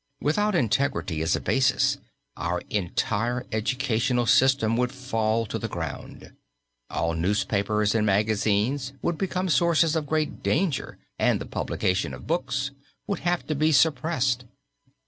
[0.19, 1.99] Without integrity as a basis,
[2.35, 6.33] our entire educational system would fall to the ground;
[6.89, 12.71] all newspapers and magazines would become sources of great danger and the publication of books
[13.05, 14.45] would have to be suppressed.